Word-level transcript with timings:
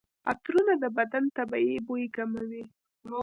عطرونه 0.31 0.73
د 0.83 0.85
بدن 0.97 1.23
طبیعي 1.37 1.77
بوی 1.87 2.05
کموي. 2.15 2.63